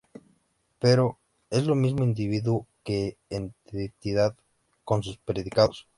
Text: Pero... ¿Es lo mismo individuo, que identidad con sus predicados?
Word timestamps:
Pero... 0.79 1.17
¿Es 1.51 1.65
lo 1.65 1.75
mismo 1.75 2.03
individuo, 2.05 2.65
que 2.81 3.17
identidad 3.29 4.35
con 4.85 5.03
sus 5.03 5.17
predicados? 5.17 5.85